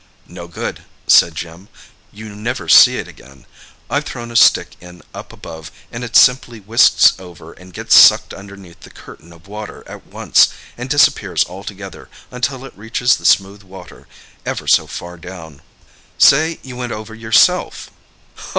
"No 0.27 0.47
good," 0.47 0.81
said 1.05 1.35
Jim. 1.35 1.67
"You 2.11 2.29
never 2.29 2.67
see 2.67 2.97
it 2.97 3.07
again. 3.07 3.45
I've 3.87 4.05
thrown 4.05 4.31
a 4.31 4.35
stick 4.35 4.75
in 4.81 5.03
up 5.13 5.31
above, 5.31 5.71
and 5.91 6.03
it 6.03 6.15
simply 6.15 6.59
whisks 6.59 7.13
over 7.19 7.53
and 7.53 7.71
gets 7.71 7.97
sucked 7.97 8.33
underneath 8.33 8.79
the 8.79 8.89
curtain 8.89 9.31
of 9.31 9.47
water 9.47 9.83
at 9.85 10.07
once, 10.07 10.49
and 10.75 10.89
disappears 10.89 11.45
altogether 11.45 12.09
until 12.31 12.65
it 12.65 12.75
reaches 12.75 13.17
the 13.17 13.25
smooth 13.25 13.61
water, 13.61 14.07
ever 14.43 14.67
so 14.67 14.87
far 14.87 15.17
down." 15.17 15.61
"Say 16.17 16.59
you 16.63 16.75
went 16.77 16.93
over 16.93 17.13
yourself?" 17.13 17.91